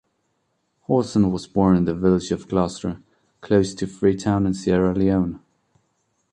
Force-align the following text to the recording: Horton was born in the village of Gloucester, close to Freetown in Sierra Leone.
Horton 0.87 1.31
was 1.31 1.45
born 1.45 1.77
in 1.77 1.85
the 1.85 1.93
village 1.93 2.31
of 2.31 2.47
Gloucester, 2.47 3.03
close 3.39 3.75
to 3.75 3.85
Freetown 3.85 4.47
in 4.47 4.55
Sierra 4.55 4.95
Leone. 4.95 5.39